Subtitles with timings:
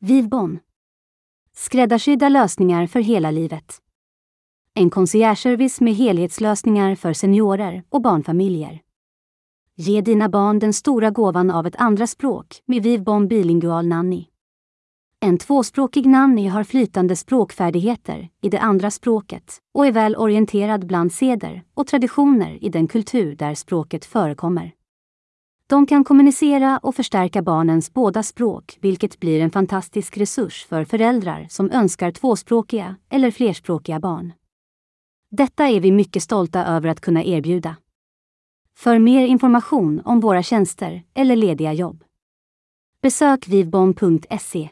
[0.00, 0.58] Vivbon.
[1.54, 3.78] Skräddarsydda lösningar för hela livet.
[4.74, 8.80] En conciergeservice med helhetslösningar för seniorer och barnfamiljer.
[9.76, 14.26] Ge dina barn den stora gåvan av ett andra språk med Vivbon Bilingual Nanny.
[15.20, 21.12] En tvåspråkig nanny har flytande språkfärdigheter i det andra språket och är väl orienterad bland
[21.12, 24.72] seder och traditioner i den kultur där språket förekommer.
[25.68, 31.46] De kan kommunicera och förstärka barnens båda språk, vilket blir en fantastisk resurs för föräldrar
[31.50, 34.32] som önskar tvåspråkiga eller flerspråkiga barn.
[35.30, 37.76] Detta är vi mycket stolta över att kunna erbjuda.
[38.76, 42.04] För mer information om våra tjänster eller lediga jobb
[43.02, 44.68] besök vivbon.se